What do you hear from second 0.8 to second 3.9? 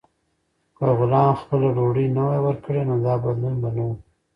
غلام خپله ډوډۍ نه وای ورکړې، نو دا بدلون به نه و.